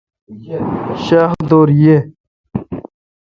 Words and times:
شاَ 1.03 1.21
خ 1.31 1.31
دور 1.49 1.69
پے° 1.79 1.95